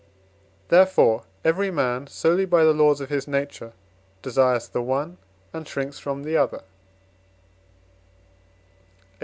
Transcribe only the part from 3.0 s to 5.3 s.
of his nature, desires the one,